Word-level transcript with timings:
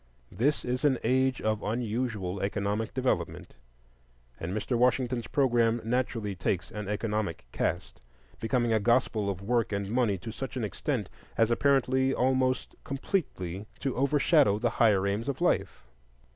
This 0.31 0.65
is 0.65 0.83
an 0.83 0.97
age 1.03 1.43
of 1.43 1.61
unusual 1.61 2.41
economic 2.41 2.91
development, 2.91 3.53
and 4.39 4.51
Mr. 4.51 4.75
Washington's 4.75 5.27
programme 5.27 5.79
naturally 5.83 6.33
takes 6.33 6.71
an 6.71 6.87
economic 6.89 7.45
cast, 7.51 8.01
becoming 8.39 8.73
a 8.73 8.79
gospel 8.79 9.29
of 9.29 9.43
Work 9.43 9.71
and 9.71 9.91
Money 9.91 10.17
to 10.17 10.31
such 10.31 10.57
an 10.57 10.63
extent 10.63 11.07
as 11.37 11.51
apparently 11.51 12.15
almost 12.15 12.73
completely 12.83 13.67
to 13.81 13.95
overshadow 13.95 14.57
the 14.57 14.71
higher 14.81 15.05
aims 15.05 15.29
of 15.29 15.39
life. 15.39 15.83